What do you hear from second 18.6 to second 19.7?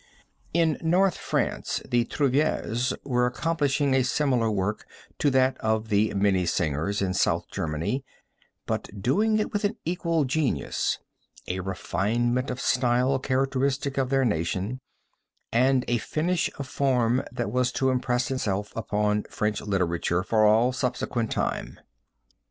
upon French